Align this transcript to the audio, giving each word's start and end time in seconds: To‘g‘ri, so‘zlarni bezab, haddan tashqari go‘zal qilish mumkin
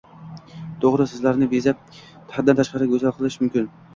To‘g‘ri, 0.85 1.05
so‘zlarni 1.11 1.49
bezab, 1.51 1.85
haddan 2.37 2.59
tashqari 2.61 2.91
go‘zal 2.95 3.17
qilish 3.21 3.37
mumkin 3.45 3.71